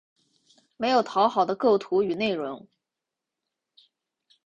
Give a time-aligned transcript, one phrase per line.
[0.77, 2.67] 没有讨好的构图与内容